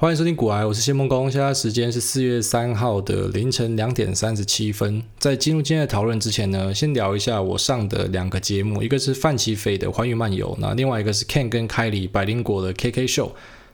[0.00, 1.30] 欢迎收听股癌，我是谢梦工。
[1.30, 5.02] 现在时间是四月三号的凌晨两点三十七分。
[5.18, 13.32] 在进入今天的讨论之前呢，先聊一下我上的两个节目，一个是范琪斐的《寰宇漫游》，那另外一个是 Ken 跟凯里百灵果的 KK Show。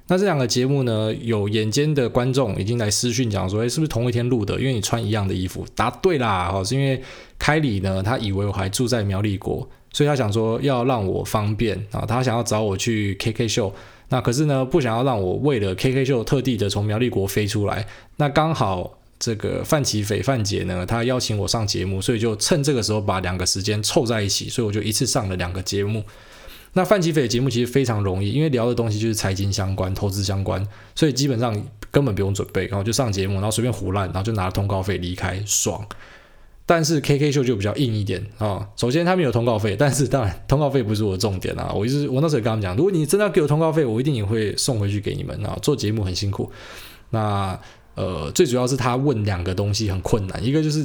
[0.09, 4.59] 那这两个节目呢，有眼尖的观众已经来私讯讲说，诶，是不是同一天录的？
[4.59, 5.65] 因为你穿一样的衣服。
[5.77, 7.01] 答对啦，哦，是因为
[7.39, 13.71] 凯里呢，他以为我还住在苗栗国，所以他想说要让我方便啊，他想要找我去 KK Show。
[14.09, 17.87] 那可是呢，不想要让我为了 KK 秀特地的从苗栗国飞出来。
[18.17, 26.05] 那刚好这个范琪斐范姐呢，她邀请我上节目，所以就趁这个时候把两个时间凑在一起，所以我就一次上了两个节目。
[26.75, 30.63] 那范琪斐的节目其实非常容易，因为聊的东西就是财经相关、投资相关，
[30.95, 35.83] 所以基本上根本不用准备，然后就上节目，然后随便胡烂，然后就拿了通告费离开，爽。
[36.69, 41.73] 但是 KK 秀就比较硬一点啊、首先他们有通告费，但是当然通告费不是我的重点啊。
[41.73, 45.57] 我一直我那时候也跟他们讲，如果你真的要给我通告费，我一定也会送回去给你们啊。
[45.63, 46.51] 做节目很辛苦，
[47.11, 47.57] 那
[47.95, 50.85] 呃最主要是他问两个东西很困难，一个就是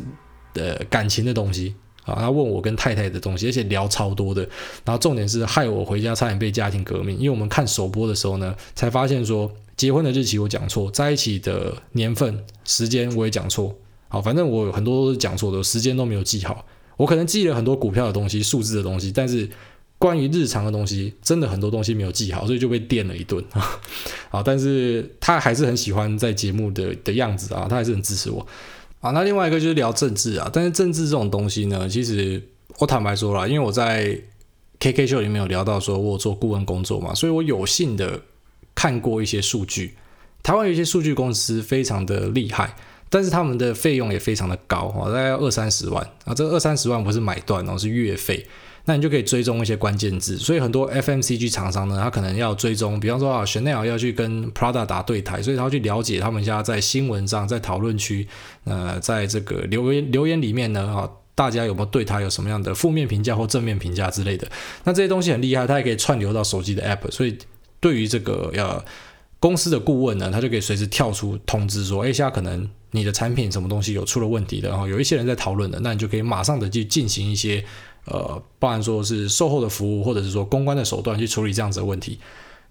[0.53, 1.73] 呃感情的东西
[2.05, 4.43] 啊，他问我跟太太的东西，而且聊超多的。
[4.85, 13.75] 然后重点是害我回家差点被家庭革命，因为我们看首播的时候呢，才发现说结婚的日期我讲错，在一起的年份时间我也讲错。
[14.11, 16.65] 好，反正我有很多都是讲错的，时间都没有记好。
[16.97, 19.49] 我可能记了很多股票的东西、数字的东西，但是
[19.97, 23.79] 关于日常的东西，真的很多东西没有记好，所以就被电了一顿啊。
[24.29, 28.45] 好，但是他还是很喜欢在节目的的样子啊，他还是很支持我。
[28.99, 32.43] 啊，那另外一个就是聊政治啊，但是政治这种东西呢，其实
[32.79, 34.19] 我坦白说了，因为我在
[34.81, 38.21] KK 秀里面有聊到说我做顾问工作嘛，所以我有幸的
[38.75, 39.95] 看过一些数据，
[40.43, 42.75] 台湾有一些数据公司非常的厉害。
[43.11, 46.33] 但是他们的费用也非常的高哦，大概要二三十万啊。
[46.33, 48.43] 这个二三十万不是买断哦，是月费。
[48.85, 50.37] 那你就可以追踪一些关键字。
[50.37, 58.27] 所以很多 FMCG 厂商呢，他可能要追踪，比方说啊，Chanel 要去跟 Prada 打对台，所以他要去了解他们家在新闻上、在讨论区、
[58.63, 64.47] 呃，在这个留言留言里面呢，啊，大家有没有对他有什么样的负面评价或正面评价之类的。
[64.83, 67.11] 那这些东西很厉害，它也可以串流到手机的 App。
[67.11, 67.38] 所以
[67.79, 68.83] 对于这个要
[69.41, 72.69] 公司的顾问呢，他就可以随时跳出通知说，哎，现在可能。
[72.94, 77.63] 你的产品什么东西有出了问题的，然后有一些人在讨论的，那你就可以马上的去进行一些，
[78.03, 82.19] 呃，包含说是售后的服务，或者是说公关的手段去处理这样子的问题。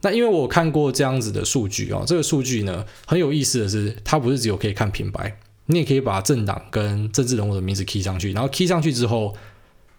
[0.03, 9.35] 那因为我看过这样子的数据啊，这个数据呢很有意思的是，它不是只有可以看品牌，你也可以把政党跟政治人物的名字 key 上去，然后 key 上去之后，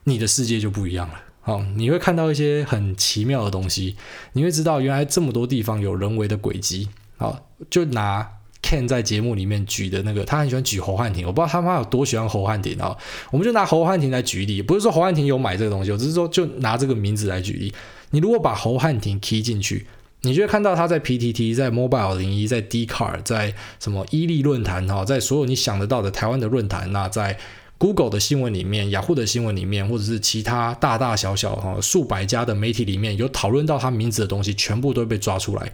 [0.03, 1.15] 你的世界就不一样了。
[1.43, 3.95] 哦，你会看到一些很奇妙的东西，
[4.33, 6.89] 你会知道原来这么多地方有人为的轨迹。
[7.17, 8.27] 好，就拿。
[8.63, 12.95] Ken 在节目里面举的那个，他很喜欢举侯汉廷，我不知道他妈有多喜欢侯汉廷啊。
[13.31, 17.73] 我们就拿侯汉廷来举例，不是说侯汉廷有买这个东西，我只是说就拿这个名字来举例。
[18.11, 19.87] 你如果把侯汉廷 key 进去，
[20.21, 27.35] 你就会看到他在 PTT、在 Mobile 零一、在 d c a r、在什么伊利论坛哈，在所有你想得到的台湾的论坛，那在
[27.81, 35.73] Google 的新闻里面、雅虎的新闻里面，或者是其他大大小小哈数百家的媒体里面有讨论到他名字的东西，全部都会被抓出来。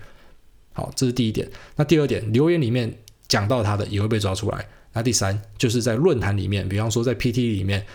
[0.71, 1.45] 好，这是第一点。
[1.75, 2.97] 那第二点，留言里面
[3.27, 4.65] 讲到他的也会被抓出来。
[4.93, 7.85] 那第三，就是在论坛里面，比方说在 PT 里面，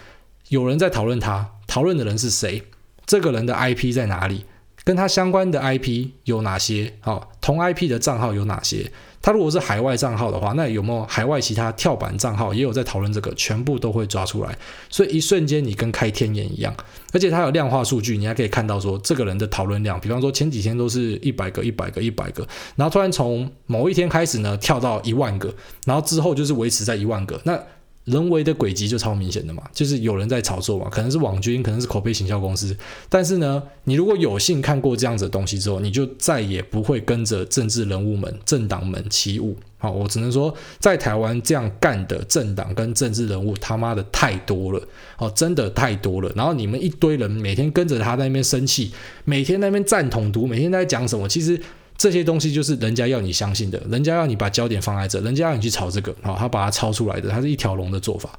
[0.49, 2.63] 有人在讨论他，讨论的人是谁？
[3.07, 4.45] 这个人的 IP 在哪里？
[4.85, 6.93] 跟他相关的 IP 有哪些？
[7.01, 8.91] 好，同 IP 的账号有哪些？
[9.21, 13.33] 他如果是海外账号的话，那有没有海外其他跳板账号也有在讨论这个？
[13.35, 14.59] 全部都会抓出来，
[14.91, 16.75] 所以一瞬间你跟开天眼一样，
[17.13, 22.45] 而且它有量化数据，你还可以看到说这个人的讨论量，比方说前几天都是一百个、一百个、一百个，
[22.75, 25.55] 然后突然从某一天开始呢跳到一万个，
[25.87, 27.57] 然后之后就是维持在一万个，那。
[28.05, 32.77] 人为的轨迹就超明显的嘛，就是有人在炒作嘛，可能是网军，可能是口碑行销公司。
[33.09, 39.57] 但是呢，你如果有幸看过这样子的东西之后，你就再也不会跟着政治人物们、政党们起舞。
[39.79, 44.83] 好，我只能说，在台湾这样干的政党跟政治人物他妈的太多了，
[45.19, 46.33] 哦，真的太多了。
[46.35, 48.93] 然后你们一堆人每天跟着他在那边生气，
[49.25, 51.61] 每天在那边赞统独，每天在讲什么，其实。
[51.97, 58.31] 这些东西就是人家要你相信的，人家要你把焦点放在这，人家要你去炒这个，好，他把它抄出来的，它是一条龙的做法。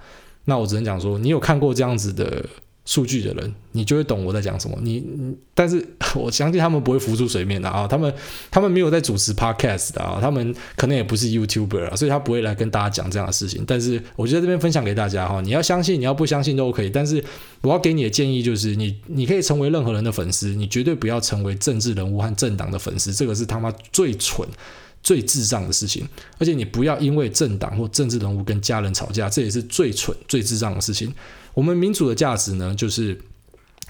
[0.46, 2.46] 那我只能讲说，你有看过这样子的
[2.86, 4.78] 数据的人，你就会懂我在讲什么。
[4.82, 5.04] 你，
[5.54, 5.86] 但是
[6.16, 8.14] 我相信他们不会浮出水面的啊，他们
[8.52, 13.64] 他们没有在主持 podcast 的啊，他们可能也不是 YouTuber 啊，所以他不会来跟大家讲这样的事情。
[13.66, 16.90] 但是我觉得这边分享给大家哈，你要相信，你要不相信都可以。
[16.90, 17.24] 但是
[17.62, 24.48] 我要给你的建议就是，你你可以成为任何人的粉丝，你绝对不要成为政治人物和政党的粉丝，这个是他妈最蠢。
[25.02, 26.08] 最智障的事情，
[26.38, 31.14] 而且你不要因为政党或政治人物跟家人吵架，这也是最蠢、最智障的事情。
[31.54, 33.20] 我们民主的价值呢，就是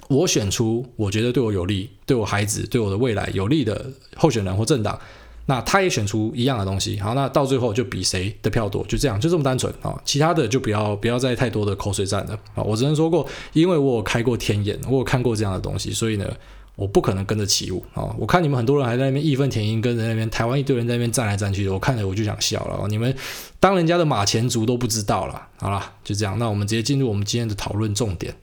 [0.09, 4.99] 我选出我觉得对我有利、对我孩子、对我的未来有利的候选人或政党，
[5.45, 9.99] 那他也选出一样的东西，好，那到最后就比谁的票多，就这样，就这么单纯啊。
[10.05, 12.63] 其他的就不要不要再太多的口水战了啊。
[12.63, 16.25] 我只能说过，因为我有开过天眼，我有看过这样的东西，所以呢，
[16.75, 18.15] 我不可能跟着起舞啊。
[18.17, 22.87] 我看你们很多人还在那边义愤填膺，跟着那边台湾一堆人在那边站来站去的，我看了我就想笑了。
[22.87, 23.15] 你们
[23.59, 26.37] 当人家的马前卒都不知道了，好了，就这样。
[26.39, 28.33] 那我们直接进入我们今天的讨论重点。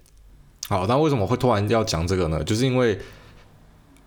[0.69, 2.45] 好，那为什么会突然要讲这个呢？
[2.45, 2.99] 就是因为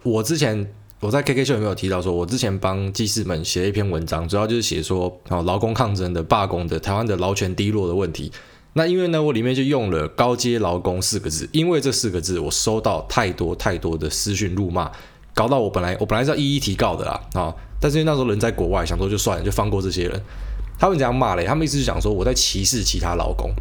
[0.03, 0.73] 我之前。
[0.99, 8.31] 我在 KK 秀有没有提到说，我之前帮技师们写了一篇文章，主要就是写说，啊，劳工抗争的罢工的台湾的劳权低落的问题。
[8.73, 14.91] 那因为呢，我里面就用了“高阶劳工”四个字，因为这四个字我收到太多太多的私讯辱骂，
[15.33, 20.21] 搞到我本来我本来是要一一提告的啦，啊，但是因为那时候人在国外，想说就算了，就放过这些人。
[20.79, 21.45] 他们怎样骂嘞？
[21.45, 23.51] 他们意思是讲说我在歧视其他劳工。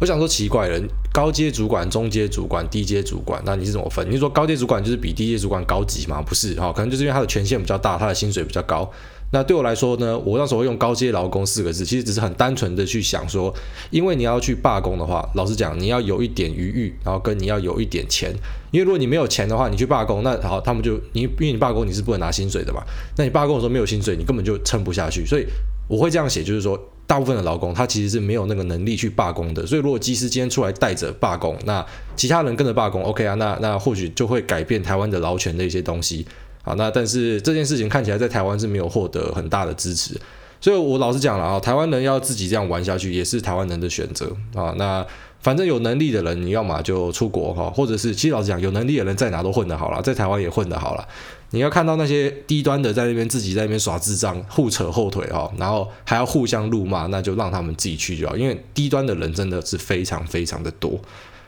[0.00, 0.80] 我想说奇怪了，
[1.12, 4.06] 高阶主管、中阶主管、低阶主管，那你是怎么分？
[4.10, 6.20] 你说高阶主管就是比低阶主管高级吗？
[6.20, 8.90] 不是哈，可能就是因为他的权限比较大，他的薪水比较高。
[9.32, 13.52] 那对我来说呢，我那时候用高阶劳工四个字，其实只是很单纯的去想说，
[13.90, 18.32] 因为你要去罢工的话，老实讲，你要有一点余裕，然后跟你要有一点钱。
[18.70, 22.82] 因为如果你没有钱的话，你去罢工，那好，他们就你因为你罢工你是不能拿薪水的嘛。
[23.16, 25.26] 那你罢工的时候没有薪水，你根本就撑不下去。
[25.26, 25.46] 所以
[25.88, 26.78] 我会这样写，就是说。
[27.08, 31.86] 大部分的劳工他其实是没有那个能力去罢工的，所以如果机师今天出来带着罢工，那
[32.16, 36.26] 其他人跟着罢工，OK 啊，那那或许就会改变台湾的劳权的一些东西，
[36.66, 40.20] 好，那但是这件事情看起来在台湾是没有获得很大的支持，
[40.60, 45.06] 所以我老实讲了啊，台湾人要自己这样玩下去也是台湾人的选择啊，那
[45.40, 51.06] 反正有能力的人你要么就出国哈，或者是其实老实讲有能力的人在哪都混得好了，在台湾也混得好了。
[51.50, 58.36] 你要看到那些低端的在那边自己在那边耍智障，互扯后腿哈，然后还要互相辱骂，那就让他们自己去就好。
[58.36, 61.00] 因为低端的人真的是非常非常的多。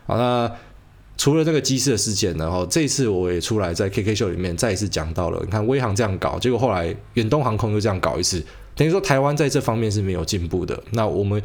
[0.06, 0.48] 好，那
[1.18, 5.38] 除了这个机师的事件然后，这次我也出来在 KK 秀里面再一次讲到了。
[5.44, 8.42] 你看威航这样搞，结果后来远东航空又这样搞一次，
[8.74, 10.82] 等于说台湾在这方面是没有进步的。
[10.92, 11.42] 那我们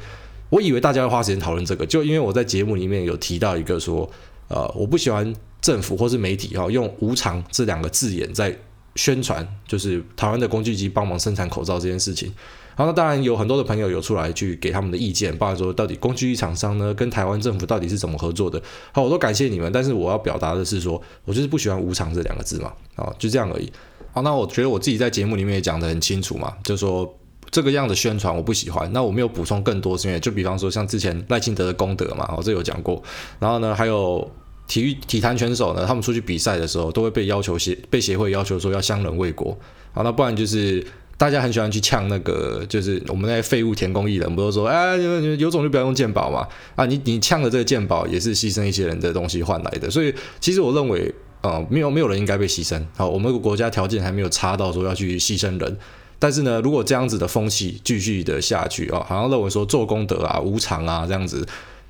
[0.49, 4.09] 我以为大家会花时间讨论这个，就因为我在节目里面有提到一个说，
[4.47, 5.35] 呃，我不喜欢。
[5.63, 8.53] 政府或是媒体哈，用无偿这两个字眼在
[8.97, 12.29] 宣传，就是台湾的工具机帮忙生产口罩这件事情。
[12.75, 18.61] 然后当然有很多的朋友有出来去给他们的意见，包括说到底工具厂商呢跟台湾政府到底是怎么合作的。
[18.91, 23.71] 好，我都感谢你们，但是我要表达的是说，我就是不喜欢无偿这两个字嘛，啊，就这样而已。
[24.11, 27.11] 好，那我觉得我自己在节目里面也讲得很清楚嘛，就说
[27.51, 28.91] 这个样的宣传我不喜欢。
[28.93, 33.01] 那我没有补充更多，是因为就比方说像之前赖清德的功德嘛，我这有讲过。
[33.39, 34.29] 然后呢，还有。
[34.65, 39.55] 体育体坛选手呢，他们出去比赛的时候，都会被要求协被协会要求说要乡人为国。
[39.91, 40.83] 好，那不然就是
[41.17, 46.47] 大家很喜欢去呛那个，就是我们那些废物填工艺人，不都说哎，有种就不要用鉴宝嘛？
[46.75, 49.89] 啊，你你呛的这个鉴宝也是牺牲一些人的东西换来的。
[49.89, 52.81] 所以其实我认为，呃，没有没有人应该被牺牲。
[52.97, 55.77] 好，我们国家条件还没有差到说要去牺牲人。
[56.19, 61.45] 但是呢，如果这样子的风气继续的下去哦，好像认为说做功德啊、无偿啊这样子。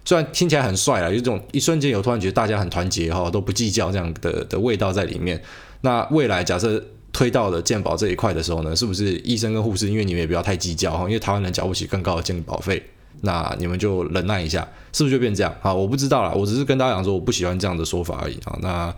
[0.06, 5.42] 虽然听起来很帅啊，有这种一瞬间有突然觉得大家很团结哈，都不计较这样的的味道在里面。
[5.82, 6.84] 那未来假设
[7.14, 12.84] 推到了健保这一块的时候呢，是不是医生跟护士，因为你们也不要太计较哈，因为台湾人缴不起更高的健保费，
[13.22, 15.72] 那你们就忍耐一下，是不是就变这样啊？
[15.72, 18.58] 我不知道啦，我只是跟大家讲说我不喜欢这样的说法而已啊。
[18.62, 18.96] 那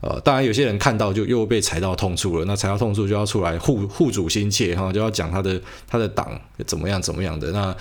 [0.00, 7.76] 呃，当然有些人看到就又被踩到痛处了，那踩到痛处就要出来护护主心切哈，就要讲他的他的党怎么样怎么样的那。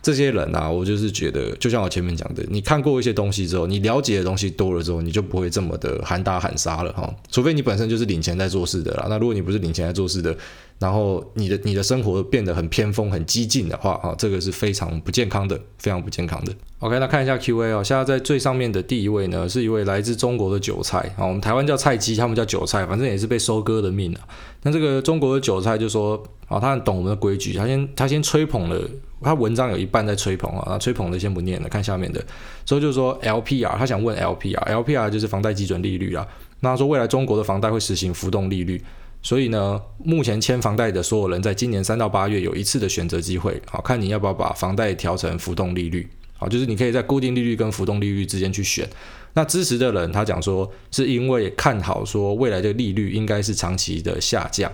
[0.00, 7.12] 这些人啊，我就是觉得，就像我前面讲的，你看过一些东西之后，你了解的东西多了之后，你就不会这么的喊打喊杀了哈。
[7.30, 9.06] 除非你本身就是领钱在做事的啦。
[9.08, 10.36] 那如果你不是领钱在做事的，
[10.78, 16.52] 然后你的你的生活变得很偏锋、很激进的话啊，这个是非常不健康的，非常不健康的。
[16.78, 24.20] OK，那看一下 QA 哦，现在在最上面的第一位呢，是一位来自中国的韭菜啊，我们台湾叫菜鸡，他们叫韭菜，反正也是被收割的命啊。
[24.62, 28.80] 那这个中国的韭菜就说啊，他很懂我们的规矩，他先他先吹捧了。
[29.20, 32.24] 他文章有一半在吹捧啊，吹捧的先不念了，看下面的。
[32.64, 36.24] 所以就是说 LPR，他想问 LPR，LPR 就是房贷基准利率啊。
[36.60, 38.80] 那他说未来中国的房贷会实行浮动利率，
[39.20, 48.88] 所以呢，目前签房贷的所有人在今年三到八月有一次的选择机会，好，看你要不要把房贷调成浮动利率，好，就是你可以在固定利率跟浮动利率之间去选。
[49.34, 54.72] 那支持的人他讲说是因为看好说未来的利率应该是长期的下降。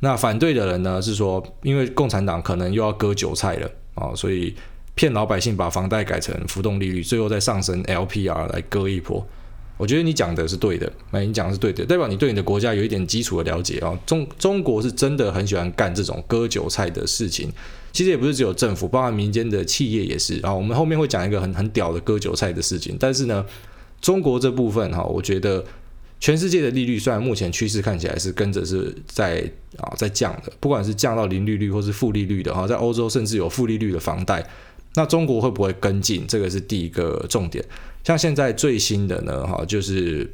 [0.00, 4.54] 那反对的人呢是说，因为共产党可能又要割韭菜了啊、所以
[4.94, 9.26] 骗老百姓把房贷改成浮动利率，最后再上升 LPR 来割一波。
[9.76, 13.98] 我觉得你讲的是对的，那你讲的是对的，代表你对你的国家有一点基础的了解啊、哦。
[14.06, 17.50] 中中国是真的很喜欢干这种割韭菜的事情，
[17.92, 23.44] 其实也不是只有政府，包括民间的企业也是啊、我们后面会讲一个很很屌的割韭菜的事情，但是呢，
[24.00, 25.64] 中国这部分哈、我觉得。
[26.20, 29.42] 全世界的利率虽然目前趋势看起来是跟着是在
[29.78, 34.46] 啊在降的，不管是降到零利率或是负利率的哈，在欧洲甚至有负利率的房贷，
[34.94, 36.26] 那中国会不会跟进？
[36.26, 37.64] 这个是第一个重点。
[38.04, 40.28] 像现在最新的呢哈，就是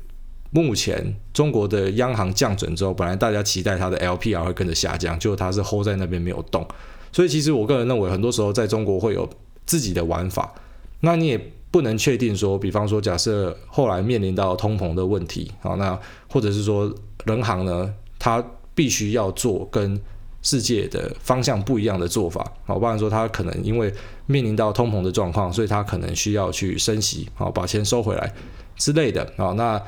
[0.51, 6.67] 目前中国的央行降准之后，本来大家期待它的 LPR 会跟着下降，结果它是 hold 在那边没有动。
[7.13, 9.29] 所以其实我个人认为，很多时候在中国会有
[9.67, 10.55] 自己的玩法。
[11.01, 15.99] 那你也不能确定说，比方说，假设后来面临到通膨的问题，好，那
[16.29, 16.93] 或者是说，
[17.25, 20.01] 人行呢，它必须要做跟
[20.49, 23.93] 世界的方向不一样的做法，好，不然说它可能因为
[24.25, 28.33] 面临到通膨的状况，所以它可能需要去升息，好，把钱收回来
[28.77, 29.79] 之类的，好，那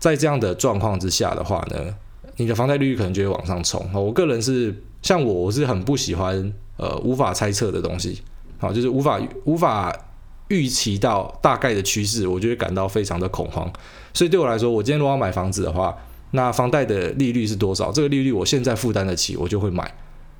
[0.00, 1.94] 在这样的状况之下的话呢，
[2.34, 3.88] 你的房贷利率可能就会往上冲。
[3.94, 8.20] 我个人是像我，我是很不喜欢呃无法猜测的东西，
[8.58, 9.96] 好，就是无法无法。
[10.50, 13.70] 预期到大概的趋势，我就会感到非常的恐慌。
[14.14, 15.94] 所以对我来说，我今天如果要买房子的话，
[16.30, 17.92] 那房贷的利率是多少？
[17.92, 19.92] 这个利率我现在负担得起，我就会买。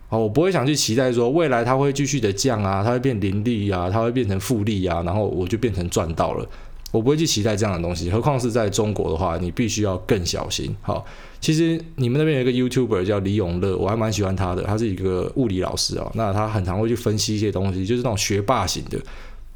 [0.08, 6.48] 好，我不会想去期待说未来它会继续的降啊，它会变零利啊，它会变成负利啊，然后我就变成赚到了。
[6.90, 8.10] 我不会去期待这样的东西。
[8.10, 10.74] 何况是在中国的话，你必须要更小心。
[10.80, 11.04] 好，
[11.38, 16.10] 其实你们那边有一个 YouTuber 叫李永乐，我还蛮喜欢他的，他是一个物理老师啊。
[16.14, 18.98] 那他很常会去分析一些东西，就是那种学霸型的。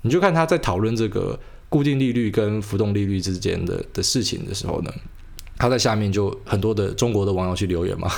[0.02, 1.38] 你就看他在讨论这个
[1.71, 4.92] 固定利率跟浮动利率之间的的事情的时候呢，
[5.56, 8.11] 他在下面就很多的中国的网友去留言嘛。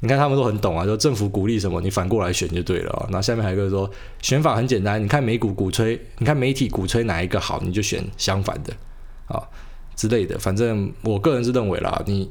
[0.00, 3.08] 你看他们都很懂啊，就政府鼓励什么，你反过来选就对了啊。
[3.10, 3.90] 那下面还有一个说
[4.22, 8.72] 选法很简单，你看美股鼓吹，你看媒体鼓吹哪一个好，你就选相反的
[9.26, 9.42] 啊
[9.96, 10.38] 之类的。
[10.38, 12.30] 反正我个人是认为啦，你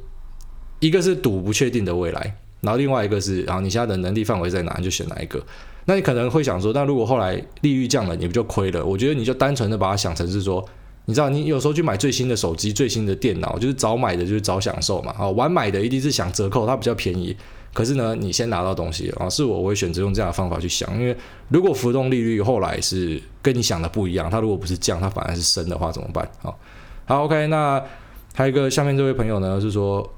[0.79, 5.43] 一个是赌不确定的未来，然后另外一个是啊，你现在的能力范围在哪，你就选哪一个。
[5.85, 8.85] 那你可能会想说，那如果后来利率降了，你不就亏了？
[8.85, 10.65] 我觉得你就单纯的把它想成是说，
[11.05, 15.13] 你知道，你有时候去买最新的手机、最新的电脑，就是早买的就是早享受嘛。
[15.17, 17.35] 啊，晚买的一定是想折扣，它比较便宜。
[17.77, 21.15] 可是呢，你先拿到东西啊，是我我会选择用这样的方法去想，因为
[21.49, 26.27] 如果浮动利率后来是跟你想的不一样，它如果不是降，它反而是升的话怎么办？
[26.41, 26.57] 好，
[27.05, 27.79] 好，OK，那
[28.33, 30.11] 还有一个下面这位朋友呢是说，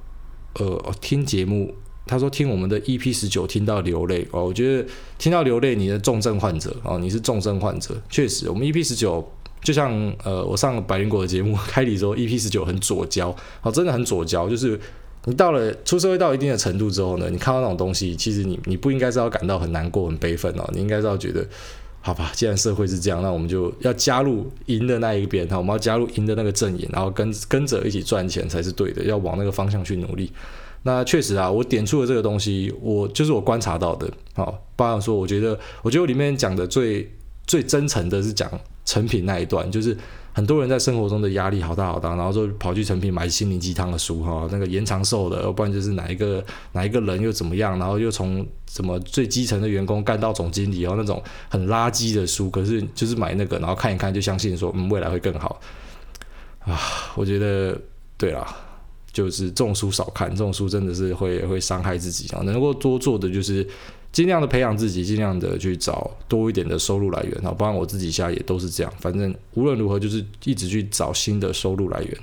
[0.54, 1.75] 呃，听节目。
[2.08, 4.89] 他说：“听我们的 EP 十九听到流泪哦，我觉得
[5.20, 7.96] 听到流泪，你的重症患者哦，你是重症患者。
[8.10, 9.24] 确实，我们 EP 十九
[9.62, 9.92] 就像
[10.24, 13.30] 呃，我上百灵果的节目 开里说，EP 十九很左胶
[13.62, 14.50] 哦，真的很左胶。
[14.50, 14.80] 就是
[15.25, 21.45] 你到了出社会到一定的程度之后呢，你看到那种东西，其实你你不应该是要感到很难过、很悲愤哦，你应该是要觉得，
[22.01, 30.31] 好吧，既然社会是这样，那我们就要加入赢的那一边哈，我们要加入赢的那个阵营，然后跟跟着一起赚钱才是对的，要往那个方向去努力。”
[30.83, 34.09] 那确实啊，我点出了这个东西，我就是我观察到的。
[34.33, 37.11] 好，包括说，我觉得，我觉得里面讲的最
[37.45, 38.49] 最真诚的是讲
[38.89, 39.96] 成品那一段，就是
[40.34, 55.62] 很多人在生活中的压力好大好大，然后就跑去成品买心灵鸡汤的书哈，那个延长寿的，要不然就是哪一个哪一个人又怎么样，然后又从什么最基层的员工干到总经理，然后那种很垃圾的书，可是就是买那个，然后看一看就相信说，嗯，未来会更好
[56.62, 56.79] 啊。
[57.15, 57.79] 我觉得
[58.17, 58.48] 对啦。
[59.12, 62.41] 就是这种书少看，这种书真的是会会伤害自己啊！
[62.43, 63.67] 能够多做的就是
[64.12, 67.51] 尽量的培养自己，尽量的去找多一点的收入来源啊！
[67.51, 72.18] 不然我自己现在也都是这样，反正无论如何就是一直去找新的收入来源，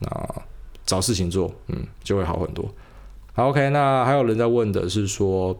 [0.00, 0.34] 那
[0.84, 2.68] 找事情做，嗯，就会好很多。
[3.34, 5.54] 好，OK，那还有人在问的是说，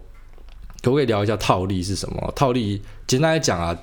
[0.82, 2.32] 可不可以聊一下套利是什么？
[2.34, 3.78] 套利简单来讲啊，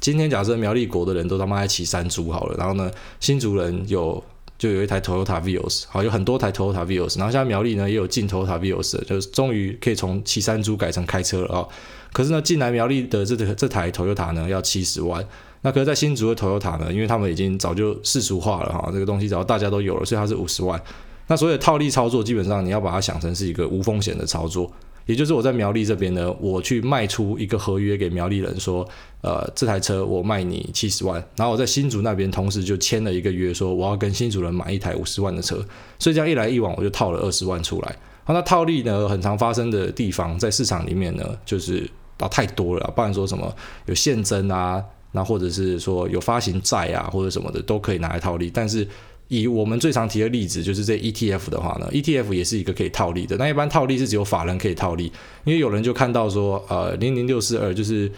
[0.00, 2.90] 今天假设苗栗国的人都他妈在骑山猪好了，然后呢，
[3.20, 4.22] 新竹人有。
[4.60, 11.68] 就有一台 Toyota Vios，好，有很多台 Toyota Vios，然后现在苗栗呢也有进 Toyota Vios，就是终于可以从骑山猪改成开车了啊、哦。
[12.12, 15.26] 可是呢，进来苗栗的这台这台 Toyota 呢要七十万，
[15.62, 20.78] 那可是在新竹的 Toyota 呢，因为他们已经早就世俗化了哈、这个东西只要大家都有了，所以它是五十万。
[21.26, 24.70] 那所有套利操作基本上你要把它想成是一个无风险的操作。
[25.06, 28.88] 也就是我在苗栗这边呢，我去卖出一个合约给苗栗人，说，
[29.22, 35.56] 呃，这台车我卖你七十万，然后我在新竹那边同时就签了一个约，说我要跟新竹人买一台五十万的车，
[35.98, 37.96] 所以这样一来一往，我就套了二十万出来。
[38.24, 41.88] 好，那套利呢，很常发生的地方，在市场里面呢，就是
[42.18, 43.52] 啊太多了，不然说什么
[43.86, 44.80] 有现增啊，
[45.12, 48.86] 那或者是说有发行债啊，或者什么的都可以拿来套利，但是。
[49.30, 53.36] 以我们最常提的例子，就是这 ETF 的话呢，ETF 也是一个可以套利的。
[53.36, 55.04] 那一般套利是只有法人可以套利，
[55.44, 58.10] 因为有人就看到说，呃，零零六四二就是，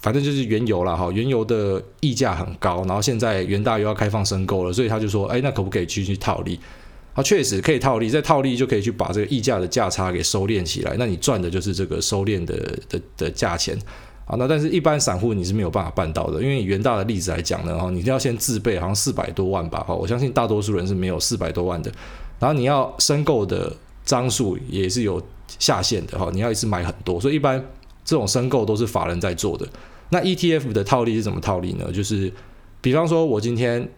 [0.00, 6.60] 反正就是原油啦，哈，原油的溢价很高，然后现在元大又要开放申购了，所以他就说，哎，那可不可以去去套利？
[7.14, 13.76] 啊，确实可以套利，在套利就可以去把这个溢价的价差给收敛起来，那你赚的就是这个收敛的的的价钱。
[14.28, 21.90] 啊，那但是一般散户你是没有办法办到的，因为以元大的例子来讲呢，哈，你要先自备好像四百多万吧，哈，我相信大多数人是没有四百多万的。
[22.38, 25.20] 然后你要申购的张数也是有
[25.58, 27.58] 下限的哈，你要一次买很多，所以一般
[28.04, 29.66] 这种申购都是法人在做的。
[30.10, 31.90] 那 ETF 的套利是怎么套利呢？
[31.90, 32.30] 就是
[32.80, 33.88] 比方说我今天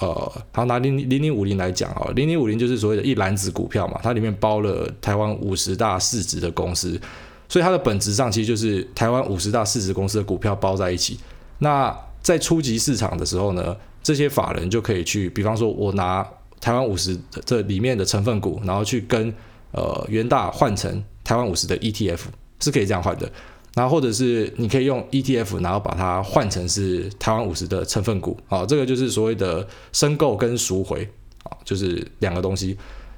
[0.00, 7.00] 呃，好拿零零零五零来讲啊，零零五零就是所谓的一篮子股票嘛，它里面包了台湾五十大市值的公司，
[7.48, 11.18] 所以它的本质上其实就是台湾五十大市值公司的股票包在一起。
[11.58, 16.26] 那在初级市场的时候呢，这些法人就可以去，比方说我拿
[16.60, 19.32] 台湾五十这里面的成分股，然后去跟
[19.72, 22.18] 呃元大换成台湾五十的 ETF，
[22.60, 23.30] 是可以这样换的。
[23.74, 31.08] 然后或者是你可以用 ETF，然后把它换成是台湾五十的成分股，啊，这个就是所谓的申购跟赎回，
[31.44, 32.76] 啊，就是两个东西。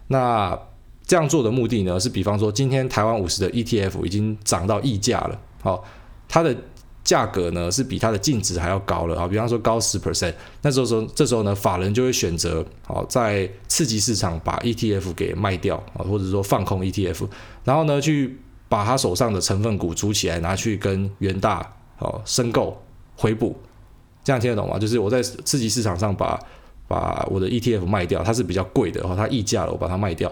[0.08, 0.58] 那
[1.10, 5.82] 这样做的目的呢，是比方说今天台湾五十的 ETF 已经涨到溢价了，好，
[6.28, 6.56] 它的。
[7.02, 17.26] 价格呢是比它的净值还要高了啊，比方说高十 percent，那这时候这时候呢，法人就会选择哦，在刺激市场把 ETF 给卖掉啊，或者说放空 ETF，
[17.64, 18.38] 然后呢去
[18.68, 21.66] 把他手上的成分股组起来，拿去跟元大
[21.98, 22.80] 哦申购
[23.16, 23.58] 回补，
[24.22, 24.78] 这样听得懂吗？
[24.78, 26.38] 就是我在刺激市场上把
[26.86, 30.30] 把我的 ETF 卖掉，它是比较贵的哦，它溢价了，我把它卖掉，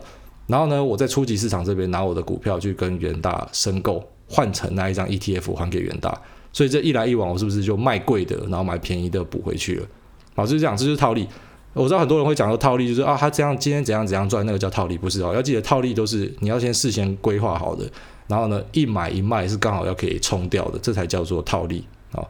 [0.48, 6.20] 然后呢我在初级市场这边拿我的股票去跟元大申购，换成那一张 ETF 还给元大。
[6.52, 9.86] 所以这一来一往，我是不是就卖贵的，然后买便宜的补回去了？
[10.34, 11.28] 好，就是这样，这就是套利。
[11.74, 15.32] 我知道很多人会讲说套利，就是啊，他这样今天怎样怎样赚，那个叫套利，不是哦。
[15.34, 17.84] 要记得套利都是你要先事先规划好的，
[18.26, 22.24] 然后呢，一买一卖是刚好要可以冲掉的，这才叫做套利啊。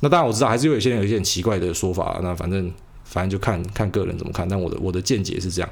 [0.00, 2.70] 那当然我知道还是有一些人有一些很奇怪的说法，那反正
[3.04, 4.46] 反正就看看个人怎么看。
[4.46, 5.70] 但我的我的见解是这样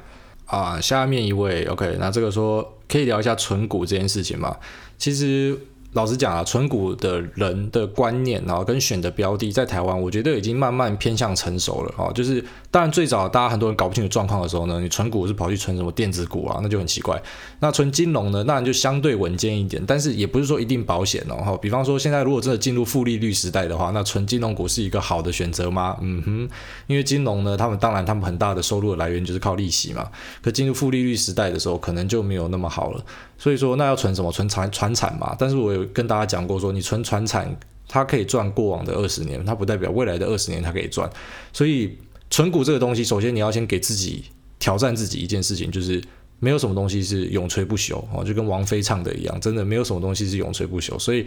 [0.51, 0.79] 啊。
[0.79, 4.55] 下面一位，OK，那这个说可以聊一下存股这件事情吗？
[4.99, 5.57] 其实。
[5.93, 12.09] 老实讲啊，存股的人的观念，然后跟选的标的，在台湾，我觉得已经慢慢偏向成熟了啊。
[12.13, 17.21] 就是当然最早大家很多人搞不清楚状况的时候呢，你存股是跑去存什么电子股啊，那就很奇怪。
[17.59, 21.35] 那存金融呢，那就相对稳健一点，但是也不是说一定保险哦。
[21.35, 25.97] 哈，比方说现在如果真的进入负利率时代的话，那存金融股是一个好的选择吗？
[26.01, 26.49] 嗯哼，
[26.87, 30.09] 因为金融呢，他们当然他们很大的收入的来源就是靠利息嘛。
[30.41, 33.03] 可进入负利率时代的时候，可能就没有那么好了。
[33.37, 34.31] 所以说，那要存什么？
[34.31, 35.35] 存产传产嘛。
[35.37, 37.55] 但是我有跟大家讲过说，你存传产，
[37.87, 41.09] 它可以赚过往的二十年，它不代表未来的二十年它可以赚。
[41.51, 41.97] 所以
[42.29, 44.23] 存股这个东西，首先你要先给自己
[44.59, 46.01] 挑战自己一件事情，就是
[46.39, 50.97] 没有什么东西是永垂不朽哦，就跟王菲唱的一样，真的没有什么东西是永垂不朽。
[50.99, 51.25] 所以。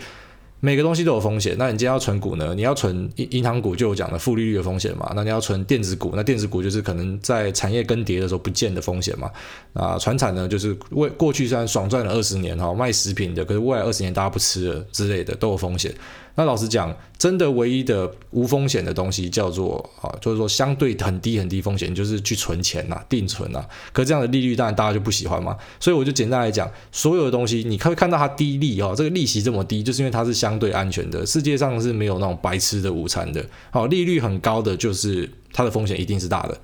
[0.64, 2.55] 每个东西都有风险，那你今天要存股呢？
[2.55, 5.12] 你要存银银行股就有讲的负利率的风险嘛？
[5.14, 9.31] 那你要存电子股，那电子股就是可能在产业更迭的时候不见的风险嘛？
[9.74, 15.94] 啊，传产呢，就是为过去虽然爽赚了二十年哈，卖食品的，可是未来二十年大家不吃了之类的都有风险。
[16.37, 23.64] 那老实讲，真的唯一的无风险的东西叫做啊，就是说相对很低很低风险，就是去存钱呐、定存呐。
[23.92, 25.57] 可这样的利率当然大家就不喜欢嘛。
[25.79, 31.25] 所以我就简单来讲，所有的东西你可以看到它低利哦，这个利息这么低，就是因为它是相对安全的。
[31.25, 33.44] 世界上是没有那种白吃的午餐的。
[33.70, 36.59] 好，利率很高的就是它的风险一定是大的。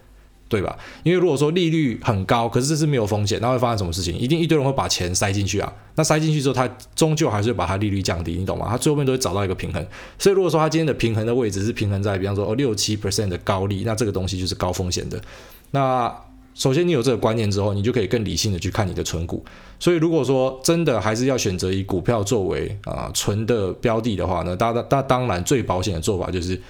[0.50, 0.76] 对吧？
[1.04, 4.18] 因为如果说利率很高，可是这是没有风险，那会发生什么事情？
[4.18, 5.72] 一定一堆人会把钱塞进去啊。
[5.94, 8.66] 那塞进去之后，它终究还是会把它利率降低，你懂吗？
[8.68, 9.86] 它最后面都会找到一个平衡。
[10.18, 15.22] 所以如果说它今天的平衡的位置是平衡在，比方说哦六七 percent 的高利，那这个东西就是高风险的。
[15.70, 16.12] 那
[16.56, 19.44] 首先你有这个观念之后，你就可以更理性的去看你的存股。
[19.78, 26.60] 所以如果说真的还是要选择以股票作为啊、存的标的的话呢，大大当然最保险的做法就是。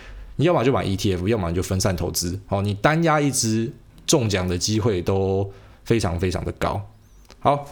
[0.41, 2.41] 你要么就买 ETF，要么就分散投资。
[2.47, 3.71] 好，你单押一支
[4.07, 5.53] 中奖的机会都
[5.85, 6.81] 非常非常的高。
[7.41, 7.67] 好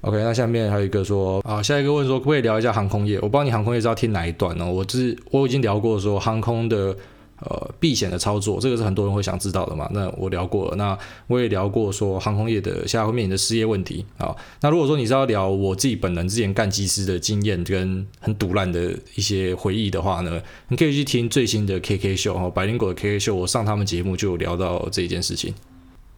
[0.00, 3.14] ，OK，那下面还有一个说啊，下一个问说可不可以聊一下航空业？
[3.18, 4.68] 我不知道你航空业是要听哪一段呢？
[4.68, 6.96] 我是我已经聊过说航空的。
[7.44, 9.88] 呃，避险的操作，这个是很多人会想知道的嘛。
[9.92, 14.34] 那我聊过了，那我也聊过说航空业的现在会面临的失业问题啊。
[14.62, 25.52] 那如果说你是要聊我自己本人之前干机师的经验跟很赌烂的一些回忆的话呢，你可以去听最新的 KK 秀哈，百灵果的 KK 秀，我上他们节目就有聊到这一件事情。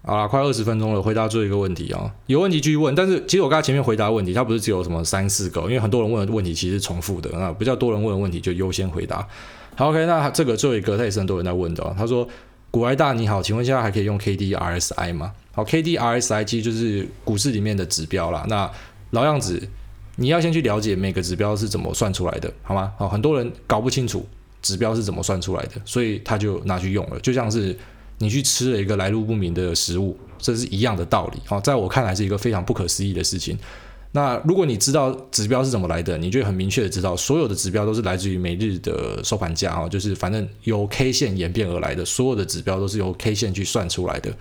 [0.03, 2.95] 好啦，快二十分钟了，回答最后一个问题啊，有问题继续问。
[2.95, 9.27] 但是其实我刚才前面回答问题，它不是只有什么三四个，因为很多人问的问题其实重复的，那比较多人问的问题就优先回答。
[9.77, 11.95] 好，OK，那这个最后一个，他也是很多人在问的。
[11.99, 12.27] 他说
[12.73, 18.45] ：“股癌大你好，请问现在还可以用 KDRSI 吗？”好，KDRSI 其实就是股市里面的指标啦。
[18.49, 18.71] 那
[19.11, 19.63] 老样子，
[20.17, 22.91] 你要先去了解每个指标是怎么算出来的，好吗？
[22.97, 24.27] 好，很多人搞不清楚
[24.63, 27.77] 指标是怎么算出来的，所以他就拿去用了，就像是
[28.17, 31.41] 你去吃了一个来路不明的食物，这是一样的道理。
[31.45, 33.59] 好，在我看来是一个非常不可思议的事情。
[34.17, 44.35] 那如果你知道指标是怎么来的，你就很明确的知道，所有的指标都是来自于每日的收盘价啊，就是反正由 K 线演变而来的，所有的指标都是由 K 线去算出来的。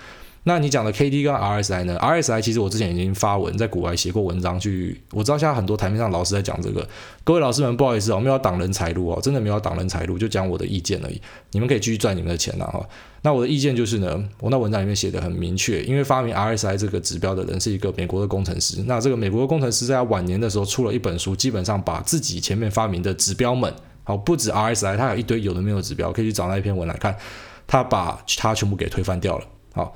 [0.48, 6.88] 那你讲的 K D 跟 R S I 呢？R S I 其实我之前已经发文在国外写过文章去，我知道现在很多台面上老师在讲这个。
[7.24, 11.20] 各位老师们，不好意思哦，我没有挡人财路哦，真的没有挡人财路，就讲我的意见而已。
[11.54, 12.80] 你们可以继续赚你们的钱了哈。
[13.24, 18.84] 那我的意见就是呢，我那文章里面写的很明确，因为发明 R S I 这个指标的人是一个美国的工程师。
[18.86, 27.18] 那这个美国的工程师在他晚年的时候出了一本书，基本上把自己前面发明的指标们，好，不止 R S I，他有一堆有的没有指标，可以去找那一篇文来看，
[27.66, 29.46] 他把他全部给推翻掉了。
[29.74, 29.96] 好。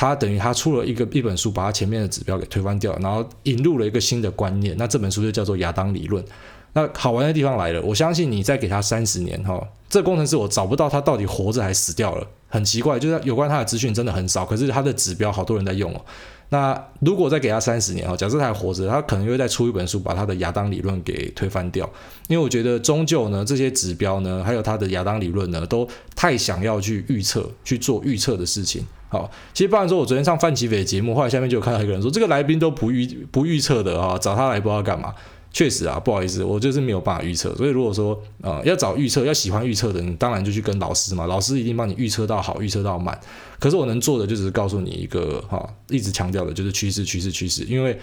[0.00, 4.74] 他等于他出了一个一本书，把他前面的指标给推翻掉，然后引入了一个新的观念。
[4.78, 6.24] 那这本书就叫做亚当理论。
[6.72, 14.46] 那好玩的地方来了，我相信你再给他三十年哈，这工程师我找不到他到底活着还死掉了，很奇怪，就是有关他的资讯真的很少。
[14.46, 16.00] 可是他的指标好多人在用哦。
[16.48, 21.84] 那如果再给他三十年哈，假设他还活着，他可能又再出一本书，把他的亚当理论给推翻掉。
[22.28, 25.86] 因为我觉得终究呢，这些指标呢，还有他的亚当理论呢，都
[26.16, 28.82] 太想要去预测、去做预测的事情。
[29.10, 35.12] 好，其实不然说，我昨天上范琪斐的节目，后来下面就有看到一个人说，这个来宾都不预不预测的啊，找他来不知道干嘛。
[35.52, 37.52] 确实啊，不好意思，我就是没有办法预测。
[37.56, 43.18] 所以如果说呃要找预测，要喜欢预测的人，当然就去跟老师嘛，老师一定帮你预测到好，预测到满。
[43.58, 47.64] 可是我能做的就只是告诉你一个哈，一直强调的就是趋势，趋势，趋势。
[47.64, 47.98] 因为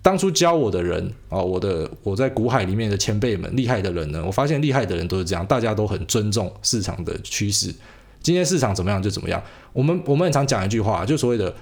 [0.00, 7.74] 当初教我的人啊，我的我在股海里面的前辈们，厉害的人呢，我发现厉害的人都是这样，大家都很尊重市场的趋势。
[8.22, 9.42] 今天市场怎么样就怎么样。
[9.72, 11.52] 我们我们很常讲一句话，就所谓的，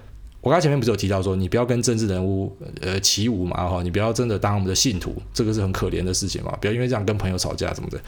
[0.40, 7.98] 我刚才前面不是有提到说，你不要跟政治人物呃起舞嘛哈，你不要真的当我们的信徒，这个是很可怜的事情嘛，不要因为这样跟朋友吵架什么的。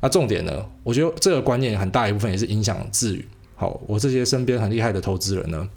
[0.00, 3.26] 那重点呢，我觉得这个观念很大一部分也是影响智宇。
[3.56, 5.68] 好，我这些身边很厉害的投资人呢，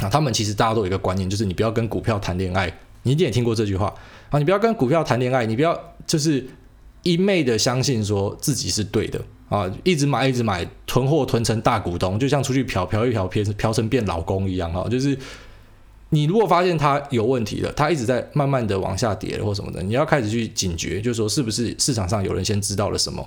[0.00, 2.72] 啊，他们其实大家都有一个观念，就是你不要跟股票谈恋爱。
[3.02, 3.94] 你一定也听过这句话
[4.28, 6.46] 啊，你不要跟股票谈恋爱，你不要就是
[7.02, 9.18] 一昧的相信说自己是对的。
[9.50, 14.88] 啊，一直买，一直买，囤货囤成大股东，就像出去嫖嫖一嫖，嫖嫖成变老公一样哈。
[14.88, 15.18] 就是
[16.10, 23.20] 你如果发现它有问题了，它一直在慢慢的往下跌或什么的，你要开始去警觉，就是说是不是市场上有人先知道了什么。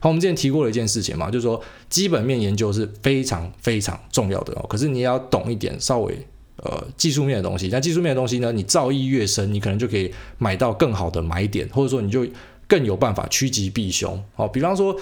[0.00, 4.66] 好，我们之前提过了一件事情嘛，就是说基本面研究是非常非常重要的哦。
[4.68, 6.12] 可是你也要懂一点稍微
[6.56, 7.68] 呃技术面的东西。
[7.68, 12.26] 但技术面的东西呢，你造诣越深，你可能就可以买到更好的买点，或者说你就
[12.66, 14.20] 更有办法趋吉避凶。
[14.34, 14.98] 好，比方说。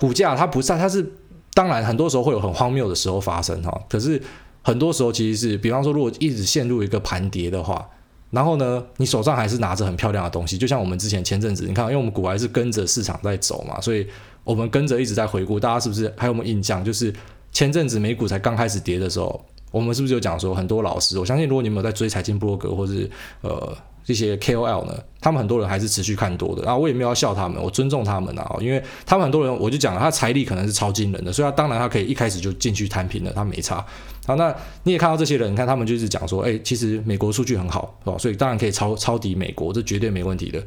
[0.00, 1.12] 股价它不是，它是
[1.52, 4.20] 当然很多时候会有很荒谬的时候发生哈，可是
[4.62, 7.86] 很多时候其实是，比方说如果一直陷入一个盘跌的话，
[8.30, 14.06] 然后呢，你手上还是拿着很漂亮的东西，就像我们之前前阵子你看，因为我们股还是跟着市场在走嘛，所以
[14.42, 16.82] 我们跟着一直在回顾，大家是不是还有没有印象？
[16.82, 17.12] 就是
[17.52, 23.10] 前阵子美股才刚开始跌的时候，我们是不是就讲说很多老师，我相信如果你们有在追财经部落格或是
[23.42, 23.76] 呃。
[24.04, 33.84] 这些 KOL 呢，他们很多人还是持续看多的，然后我也没有要笑他们，我尊重他们啊，因为他们很多人，我就讲了，他财力可能是超惊人的，所以他当然他可以一开始就进去摊平了，他没差。
[34.26, 38.18] 好，那你也看到这些人，你看他们就是讲说，哎，其实美国数据很好，是吧？
[38.18, 40.62] 所以当然可以抄抄底美国，这绝对没问题的。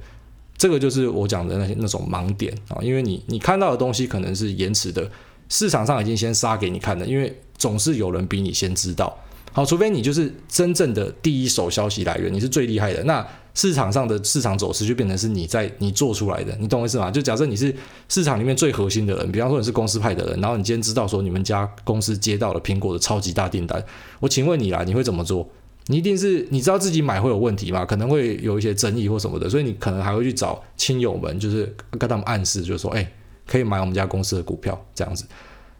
[0.57, 5.09] 这个就是我讲的那些那种盲点啊，因为你你看到的东西可能是延迟的，
[5.49, 9.17] 市场上已经先杀给你看的，因为总是有人比你先知道。
[9.53, 17.11] 好，除非你就是真正的第一手消息来源，你是最厉害的，那市场上的市场走势就变成是你在你做出来的，你懂我意思吗？
[17.11, 17.73] 就假设你是
[18.09, 23.81] 市场里面最核心的人，比方说你是公司派的人，然后你今天知道说你们家公司接到了苹果的超级大订单，
[24.19, 25.47] 我请问你啦，你会怎么做？
[25.85, 27.85] 你一定是你知道自己买会有问题吗？
[27.85, 33.07] 可能会有一些争议或什么的，所以你可能还会去找亲友们，就是跟他们暗示，就是说，哎，
[33.45, 35.25] 可以买我们家公司的股票这样子。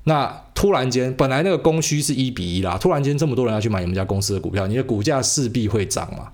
[0.06, 6.30] 那突然间，本来那个供需是一比一啦，突然间这么多人要去买你们家公司的股票，你的股价势必会涨嘛。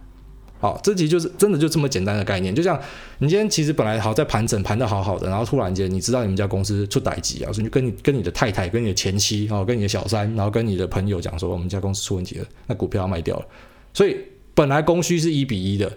[0.61, 2.77] 好，这其实就是真的就这么简单的概念，就像
[3.19, 13.45] 你今天其实本来好在盘整盘得好好的，然后突然间你知道你们家公司出代志啊，所以你跟你跟你的太太、跟你的前妻，哦跟你的小三，然后跟你的朋友讲说我们家公司出问题了，那股票要卖掉了。
[13.93, 14.17] 所以
[14.53, 15.89] 本来供需是一比一的，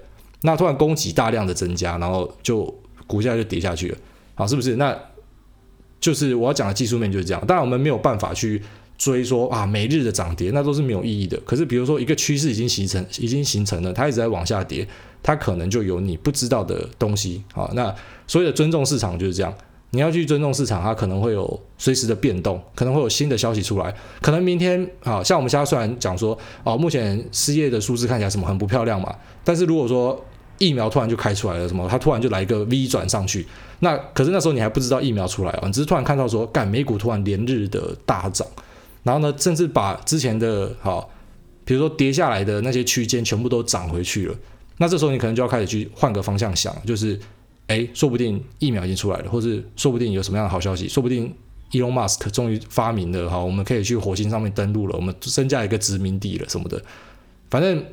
[0.43, 2.73] 那突然供给大量的增加，然后就
[3.09, 3.99] 股价就跌下去了。
[4.37, 4.77] 好，是不是？
[4.77, 4.97] 那
[6.03, 8.61] 就是我要讲的技术面就是这样，当然我们没有办法去
[8.99, 11.41] 追说啊每日的涨跌，那都是没有意义的。
[11.47, 14.87] 可是比如说一个趋势已经形成，已经形成了，它一直在往下跌，
[15.23, 17.71] 它可能就有你不知道的东西啊。
[17.75, 17.95] 那
[18.27, 19.55] 所谓的尊重市场就是这样，
[19.91, 30.25] 你要去尊重市场，它可能会有随时的变动，可能会有新的消息出来，可能明天啊，像我们现在虽然讲说哦，目前失业的数字看起来什么很不漂亮嘛，但是如果说
[30.63, 33.45] 疫苗突然就开出来了，什么它突然就来一个 V 转上去。
[33.81, 38.47] 那可是那时候你还不知道疫苗出来啊，你只是突然看到说，干美股突然连日的大涨，
[39.03, 41.11] 然后呢，甚至把之前的好，
[41.65, 44.35] 比如说跌下来的那些区间全部都涨回去了。
[44.79, 47.19] 那这时候你可能就要开始去换个方向想，就是，
[47.67, 51.35] 哎，说不定疫苗已经出来了，或是说不定有什么样的好消息，说不定
[51.73, 56.81] Elon Musk 终于发明了哈，我们可以去火星上面登陆了，我们增加一个殖民地了什么的，
[57.51, 57.85] 反正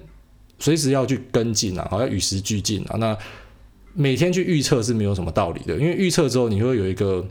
[0.60, 2.98] 随时要去跟进啊，好要与时俱进啊。
[2.98, 3.17] 那
[3.93, 7.26] 每天去预测是没有什么道理的，因为预测之后你会有一个，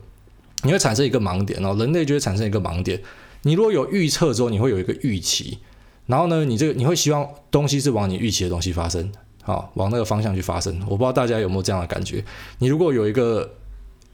[0.64, 3.00] 你会产生一个盲点，然后人类就会产生一个盲点。
[3.42, 5.58] 你如果有预测之后，你会有一个预期，
[6.06, 9.10] 然后呢，你这个你会希望东西是往你预期的东西发生，
[9.42, 10.76] 好，往那个方向去发生。
[10.88, 12.22] 我不知道大家有没有这样的感觉？
[12.58, 13.48] 你如果有一个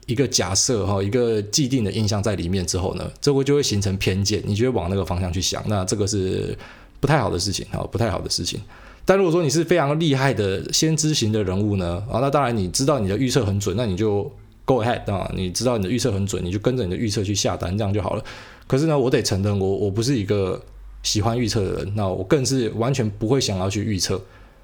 [0.05, 6.55] 一个假设哈，一个既定的印象在里面之后呢，这会就会形成偏见，你就会往那个方向去想，那这个是
[6.99, 8.61] 不太好的事情啊，不太好的事情。
[9.05, 14.23] 但如果说你是非常厉害的先知型的人物呢，啊，那当然你知道你的预测很准，那你就
[14.65, 18.23] go ahead 啊，你知道你的预测很准，你就跟着你的预测去下单，这样就好了。
[18.67, 20.61] 可是呢，我得承认，我我不是一个
[21.03, 24.19] 喜欢预测的人，那我更是完全不会想要去预测。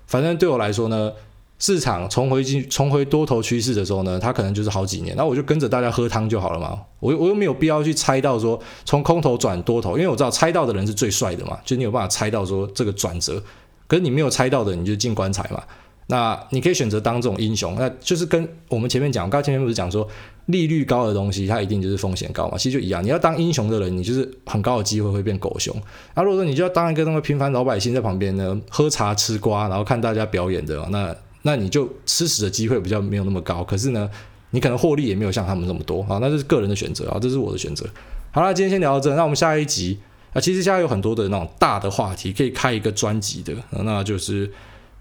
[0.07, 1.11] 反正对我来说呢。
[1.63, 6.81] 市场重回进重回多头趋势的时候呢，它可能就是好几年，那我就跟着大家喝汤就好了嘛。
[6.99, 13.39] 我又我又没有必要去猜到说从空头转多头，因为我知道猜到的人是最帅的嘛，就你有办法猜到说这个转折。
[13.91, 15.61] 可是你没有猜到的，你就进棺材嘛。
[16.07, 20.07] 那你可以选择当这种英雄，那就是跟我们前面讲，刚刚前面不是讲说
[20.45, 22.57] 利率高的东西，它一定就是风险高嘛。
[22.57, 25.75] 其实就一样，你要当英雄的人，你就是很高的机会会变狗熊。
[26.15, 31.13] 那如果说你就要当一个那么平凡老百姓在旁边呢，喝茶吃瓜，然后看大家表演的那。
[31.43, 34.07] 那你就吃屎的机会比较没有那么高，可是呢，
[34.51, 37.83] 你可能获利也没有像他们那么多啊，那这是个人的选择啊，这是我的选择。
[38.29, 39.97] 好了，今天先聊到这，那我们下一集
[40.33, 44.49] 啊，其实现在有很多的那种大的话题可以开一个专辑的，那就是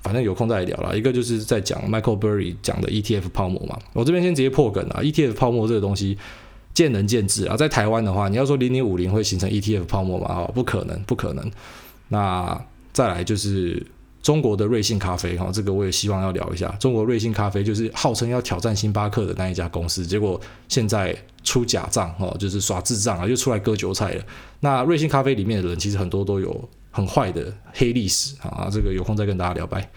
[0.03, 0.97] 反正有空再来聊了。
[0.97, 6.19] 一个就是在讲 Michael Burry 讲的 ETF 泡沫嘛，我这边先直接破梗啊，ETF 泡沫这个东西
[6.75, 10.27] 见仁见智啊，在台湾的话，你要说零零五零会形成 ETF 泡沫嘛？
[10.27, 11.51] 啊，不可能，不可能。
[12.09, 12.61] 那
[12.93, 13.87] 再来就是。
[14.23, 16.69] 中国的瑞幸咖啡，哈，这个我也希望要聊一下。
[16.79, 24.25] 中国瑞幸咖啡就是号称要挑战星巴克的那一家公司，结果现在出假账，哈，就是耍智障啊，又出来割韭菜了。
[24.61, 29.91] 那瑞幸咖啡里面的人其实很多都有很坏的黑历史啊，这个有空再跟大家聊，拜。